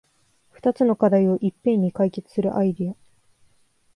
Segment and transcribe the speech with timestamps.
[0.49, 2.95] ふたつの課題をいっぺんに解決するアイデア